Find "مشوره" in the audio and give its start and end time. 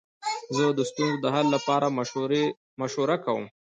3.09-3.17